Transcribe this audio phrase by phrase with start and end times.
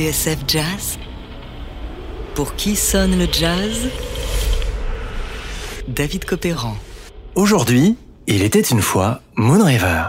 [0.00, 0.98] TSF Jazz
[2.34, 3.90] Pour qui sonne le jazz?
[5.88, 6.74] David Copéran.
[7.34, 7.96] Aujourd'hui,
[8.26, 10.04] il était une fois Moon River.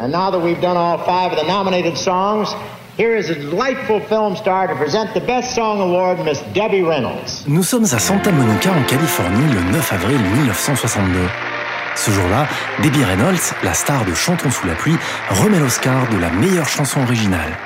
[0.00, 2.56] And now that we've done all five of the nominated songs,
[2.98, 7.44] here is a delightful film star to present the Best Song Award, Miss Debbie Reynolds.
[7.46, 11.20] Nous sommes à Santa Monica en Californie le 9 avril 1962.
[11.94, 12.48] Ce jour-là,
[12.82, 14.96] Debbie Reynolds, la star de Chantons sous la pluie,
[15.30, 17.56] remet l'Oscar de la meilleure chanson originale.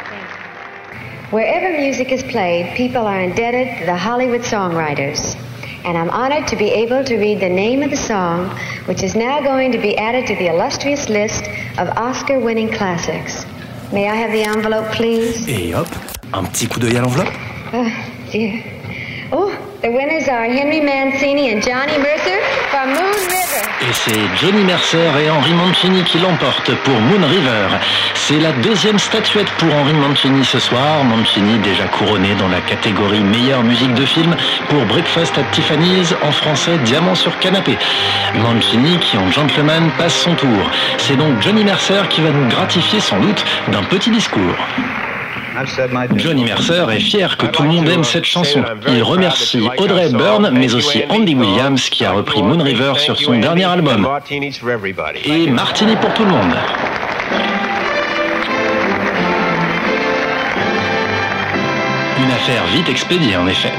[1.30, 5.36] Wherever music is played, people are indebted to the Hollywood songwriters.
[5.84, 8.48] And I'm honored to be able to read the name of the song,
[8.86, 11.44] which is now going to be added to the illustrious list
[11.76, 13.44] of Oscar winning classics.
[13.92, 15.46] May I have the envelope, please?
[15.46, 15.88] Et hop,
[16.32, 17.34] un petit coup d'œil à l'enveloppe.
[17.74, 17.90] Oh,
[18.32, 18.64] dear.
[19.30, 19.50] Oh,
[19.82, 22.40] the winners are Henry Mancini and Johnny Mercer
[22.70, 23.37] from Moon River.
[23.80, 27.68] Et c'est Johnny Mercer et Henry Mancini qui l'emportent pour Moon River.
[28.14, 31.04] C'est la deuxième statuette pour Henry Mancini ce soir.
[31.04, 34.36] Mancini déjà couronné dans la catégorie meilleure musique de film
[34.68, 37.78] pour Breakfast at Tiffany's, en français Diamant sur canapé.
[38.34, 40.70] Mancini qui en gentleman passe son tour.
[40.98, 44.56] C'est donc Johnny Mercer qui va nous gratifier sans doute d'un petit discours.
[46.16, 48.62] Johnny Mercer est fier que tout le monde aime cette chanson.
[48.88, 53.38] Il remercie Audrey Hepburn, mais aussi Andy Williams qui a repris Moon River sur son
[53.38, 54.06] dernier album.
[55.24, 56.54] Et Martini pour tout le monde.
[62.18, 63.72] Une affaire vite expédiée en effet.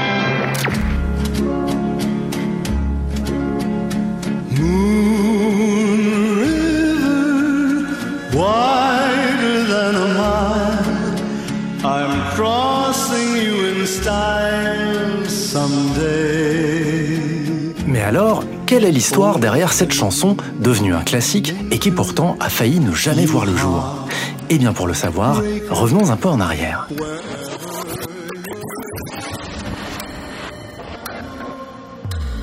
[18.10, 22.80] Alors, quelle est l'histoire derrière cette chanson devenue un classique et qui pourtant a failli
[22.80, 24.08] ne jamais voir le jour?
[24.48, 25.40] Eh bien pour le savoir,
[25.70, 26.88] revenons un peu en arrière.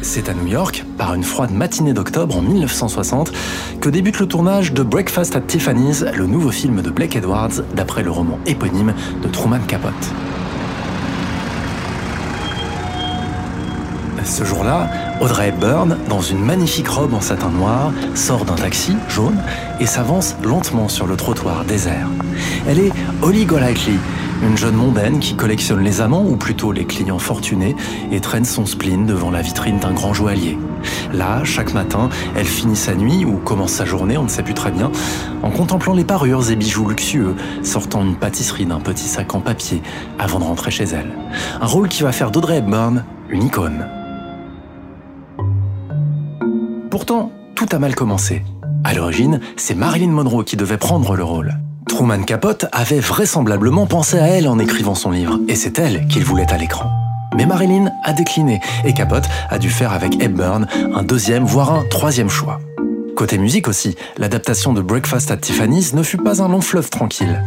[0.02, 3.34] C'est à New York, par une froide matinée d'octobre en 1960,
[3.82, 8.04] que débute le tournage de Breakfast at Tiffany's, le nouveau film de Blake Edwards d'après
[8.04, 9.92] le roman éponyme de Truman Capote.
[14.28, 14.90] Ce jour-là,
[15.22, 19.42] Audrey Hepburn, dans une magnifique robe en satin noir, sort d'un taxi jaune
[19.80, 22.08] et s'avance lentement sur le trottoir désert.
[22.68, 23.98] Elle est Holly Golightly,
[24.44, 27.76] une jeune mondaine qui collectionne les amants, ou plutôt les clients fortunés,
[28.12, 30.58] et traîne son spleen devant la vitrine d'un grand joaillier.
[31.14, 34.54] Là, chaque matin, elle finit sa nuit, ou commence sa journée, on ne sait plus
[34.54, 34.92] très bien,
[35.42, 39.82] en contemplant les parures et bijoux luxueux, sortant une pâtisserie d'un petit sac en papier,
[40.20, 41.14] avant de rentrer chez elle.
[41.62, 43.86] Un rôle qui va faire d'Audrey Hepburn une icône.
[46.98, 48.42] Pourtant, tout a mal commencé.
[48.84, 51.54] À l'origine, c'est Marilyn Monroe qui devait prendre le rôle.
[51.88, 56.24] Truman Capote avait vraisemblablement pensé à elle en écrivant son livre, et c'est elle qu'il
[56.24, 56.90] voulait à l'écran.
[57.36, 61.84] Mais Marilyn a décliné, et Capote a dû faire avec Hepburn un deuxième, voire un
[61.84, 62.58] troisième choix.
[63.16, 67.44] Côté musique aussi, l'adaptation de Breakfast at Tiffany's ne fut pas un long fleuve tranquille.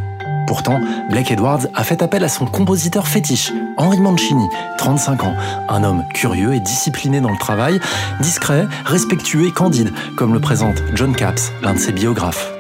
[0.51, 5.37] Pourtant, Blake Edwards a fait appel à son compositeur fétiche, Henry Mancini, 35 ans,
[5.69, 7.79] un homme curieux et discipliné dans le travail,
[8.19, 12.51] discret, respectueux et candide, comme le présente John Capps, l'un de ses biographes.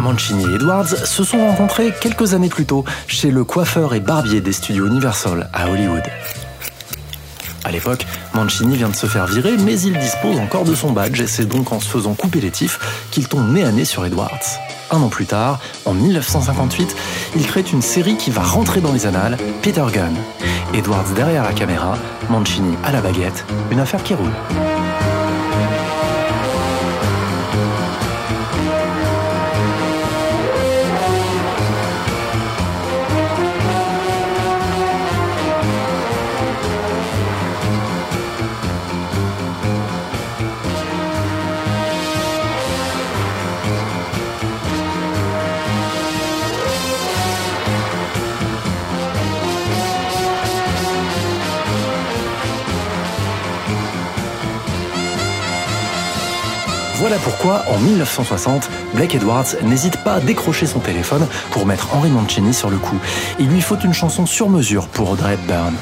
[0.00, 4.40] Mancini et Edwards se sont rencontrés quelques années plus tôt chez le coiffeur et barbier
[4.40, 6.02] des studios Universal à Hollywood.
[7.66, 11.20] À l'époque, Mancini vient de se faire virer, mais il dispose encore de son badge
[11.20, 12.78] et c'est donc en se faisant couper les tifs
[13.10, 14.38] qu'il tombe nez à nez sur Edwards.
[14.92, 16.94] Un an plus tard, en 1958,
[17.34, 20.14] il crée une série qui va rentrer dans les annales, Peter Gunn.
[20.74, 21.98] Edwards derrière la caméra,
[22.30, 24.75] Mancini à la baguette, une affaire qui roule.
[56.98, 62.08] Voilà pourquoi, en 1960, Blake Edwards n'hésite pas à décrocher son téléphone pour mettre Henry
[62.08, 62.96] Mancini sur le coup.
[63.38, 65.74] Il lui faut une chanson sur mesure pour Audrey Hepburn.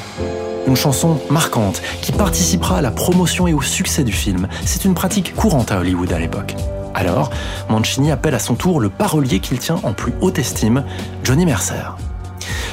[0.67, 4.49] Une chanson marquante qui participera à la promotion et au succès du film.
[4.65, 6.53] C'est une pratique courante à Hollywood à l'époque.
[6.93, 7.29] Alors,
[7.69, 10.83] Mancini appelle à son tour le parolier qu'il tient en plus haute estime,
[11.23, 11.95] Johnny Mercer.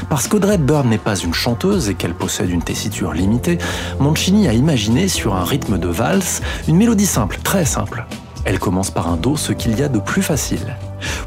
[0.09, 3.59] Parce qu'Audrey Hepburn n'est pas une chanteuse et qu'elle possède une tessiture limitée,
[4.01, 8.05] Mancini a imaginé sur un rythme de valse une mélodie simple, très simple.
[8.45, 10.77] Elle commence par un Do, ce qu'il y a de plus facile.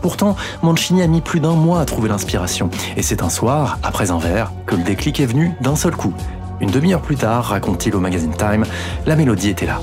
[0.01, 2.69] Pourtant, Mancini a mis plus d'un mois à trouver l'inspiration.
[2.97, 6.13] Et c'est un soir, après un verre, que le déclic est venu d'un seul coup.
[6.61, 8.65] Une demi-heure plus tard, raconte-t-il au magazine Time,
[9.05, 9.81] la mélodie était là.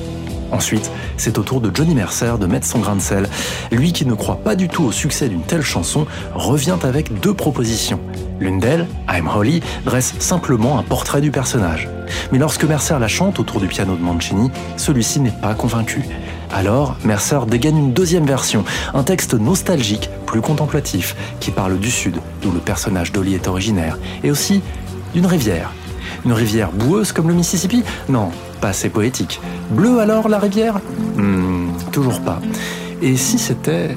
[0.53, 3.27] Ensuite, c'est au tour de Johnny Mercer de mettre son grain de sel.
[3.71, 7.33] Lui qui ne croit pas du tout au succès d'une telle chanson revient avec deux
[7.33, 8.01] propositions.
[8.39, 11.89] L'une d'elles, I'm Holly, dresse simplement un portrait du personnage.
[12.33, 16.03] Mais lorsque Mercer la chante autour du piano de Mancini, celui-ci n'est pas convaincu.
[16.53, 22.17] Alors, Mercer dégaine une deuxième version, un texte nostalgique, plus contemplatif, qui parle du Sud,
[22.43, 24.63] d'où le personnage d'Holly est originaire, et aussi
[25.15, 25.73] d'une rivière.
[26.25, 27.83] Une rivière boueuse comme le Mississippi?
[28.09, 29.41] Non, pas assez poétique.
[29.71, 30.79] Bleu alors la rivière?
[31.17, 32.39] Hmm, Toujours pas.
[33.01, 33.97] Et si c'était...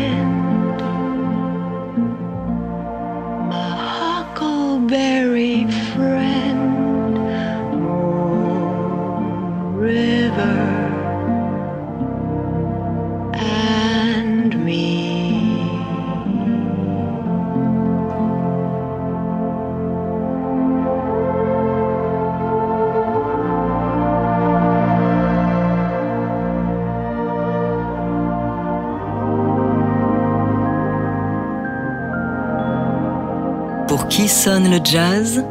[34.11, 35.41] Qui sonne le jazz?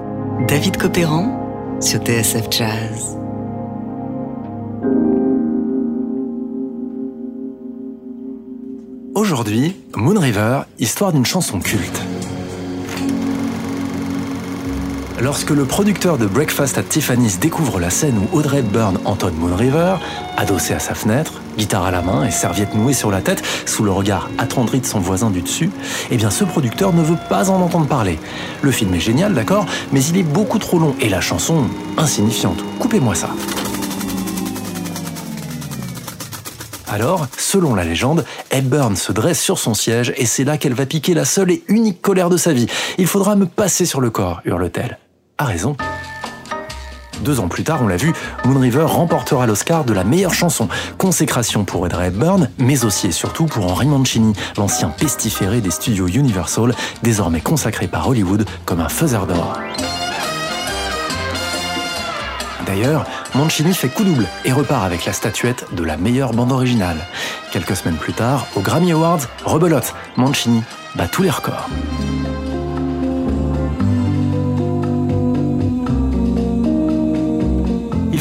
[0.46, 3.16] David Copéran sur TSF Jazz.
[9.14, 12.02] Aujourd'hui, Moon River, histoire d'une chanson culte.
[15.22, 19.54] Lorsque le producteur de Breakfast at Tiffany's découvre la scène où Audrey Hepburn entonne Moon
[19.54, 19.96] River,
[20.38, 23.84] adossé à sa fenêtre, guitare à la main et serviette nouée sur la tête, sous
[23.84, 25.70] le regard attendri de son voisin du dessus,
[26.10, 28.18] eh bien ce producteur ne veut pas en entendre parler.
[28.62, 31.64] Le film est génial, d'accord, mais il est beaucoup trop long et la chanson
[31.98, 32.64] insignifiante.
[32.78, 33.28] Coupez-moi ça.
[36.88, 40.86] Alors, selon la légende, Hepburn se dresse sur son siège et c'est là qu'elle va
[40.86, 42.68] piquer la seule et unique colère de sa vie.
[42.96, 44.98] Il faudra me passer sur le corps, hurle-t-elle
[45.40, 45.74] a raison.
[47.22, 48.12] Deux ans plus tard, on l'a vu,
[48.44, 53.12] Moon River remportera l'Oscar de la meilleure chanson, consécration pour Audrey Hepburn, mais aussi et
[53.12, 58.88] surtout pour Henry Mancini, l'ancien pestiféré des studios Universal, désormais consacré par Hollywood comme un
[58.88, 59.58] faiseur d'or.
[62.66, 63.04] D'ailleurs,
[63.34, 66.98] Mancini fait coup double et repart avec la statuette de la meilleure bande originale.
[67.50, 70.62] Quelques semaines plus tard, aux Grammy Awards, rebelote, Mancini
[70.94, 71.68] bat tous les records.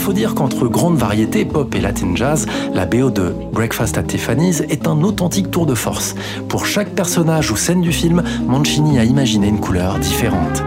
[0.09, 4.61] Faut dire qu'entre grande variété pop et latin jazz, la BO de Breakfast at Tiffany's
[4.61, 6.15] est un authentique tour de force.
[6.47, 10.63] Pour chaque personnage ou scène du film, Mancini a imaginé une couleur différente.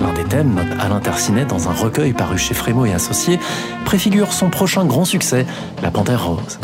[0.00, 3.40] L'un des thèmes, note Alain Tercinet dans un recueil paru chez Frémo et Associés,
[3.84, 5.44] préfigure son prochain grand succès,
[5.82, 6.60] La Panthère Rose.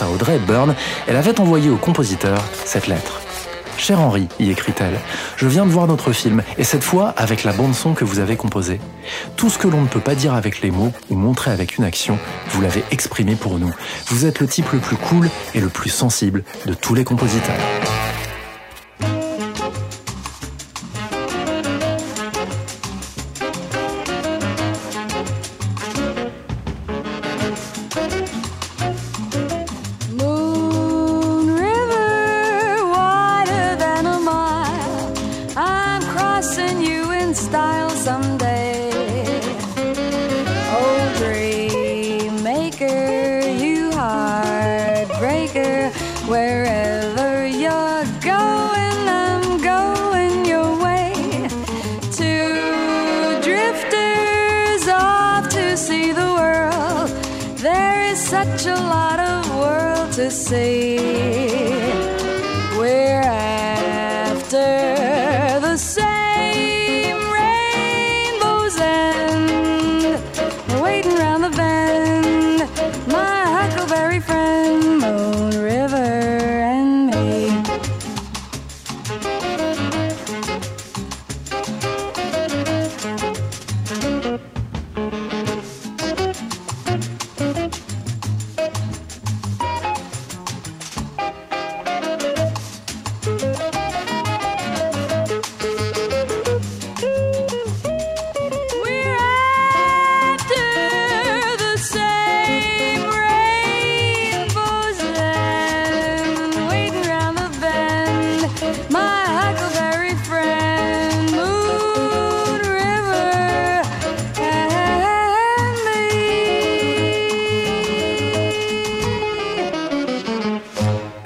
[0.00, 0.74] À Audrey Hepburn,
[1.06, 3.20] elle avait envoyé au compositeur cette lettre.
[3.76, 4.98] Cher Henri, y écrit-elle,
[5.36, 8.36] je viens de voir notre film, et cette fois avec la bande-son que vous avez
[8.36, 8.78] composée.
[9.36, 11.84] Tout ce que l'on ne peut pas dire avec les mots ou montrer avec une
[11.84, 12.18] action,
[12.50, 13.72] vous l'avez exprimé pour nous.
[14.08, 17.56] Vous êtes le type le plus cool et le plus sensible de tous les compositeurs.
[58.30, 61.99] Such a lot of world to see.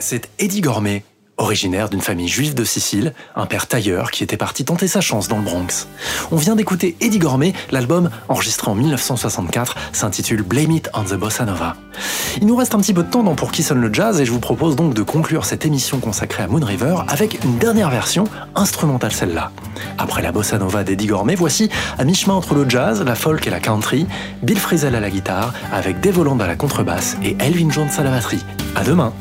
[0.06, 1.02] C'est Eddie Gormé,
[1.38, 5.28] originaire d'une famille juive de Sicile, un père tailleur qui était parti tenter sa chance
[5.28, 5.88] dans le Bronx.
[6.30, 11.46] On vient d'écouter Eddie Gormé, l'album, enregistré en 1964, s'intitule Blame It on the Bossa
[11.46, 11.76] Nova.
[12.38, 14.26] Il nous reste un petit peu de temps dans Pour qui sonne le jazz et
[14.26, 17.88] je vous propose donc de conclure cette émission consacrée à Moon River avec une dernière
[17.88, 19.52] version, instrumentale celle-là.
[19.96, 23.50] Après la Bossa Nova d'Eddie Gormé, voici, à mi-chemin entre le jazz, la folk et
[23.50, 24.06] la country,
[24.42, 28.02] Bill Frisell à la guitare, avec Dave Holland à la contrebasse et Elvin Jones à
[28.02, 28.44] la batterie.
[28.76, 29.14] À demain!